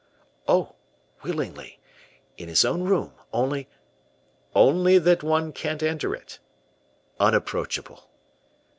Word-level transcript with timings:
"Oh! 0.47 0.73
willingly; 1.21 1.79
in 2.35 2.49
his 2.49 2.65
own 2.65 2.81
room. 2.85 3.13
Only" 3.31 3.67
"Only 4.71 4.97
that 4.97 5.21
one 5.21 5.53
can't 5.53 5.83
enter 5.83 6.15
it?" 6.15 6.39
"Unapproachable." 7.19 8.09